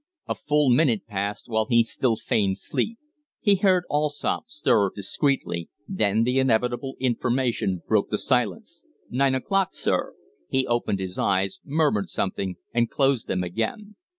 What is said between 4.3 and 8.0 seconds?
stir discreetly, then the inevitable information